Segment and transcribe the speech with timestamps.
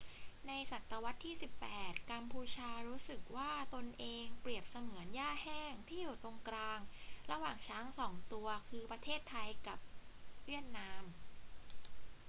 [0.47, 1.35] ในศตวรรษที่
[1.73, 6.79] 18 กัมพูชารู้สึกว่าตนเองเปรียบเสมือนหญ้าแห้งที่อยู่ตรงกลาง
[7.31, 9.79] ระหว่างช้างสองตัว คือ ประเทศไทยกับ
[10.45, 11.03] เวียดนาม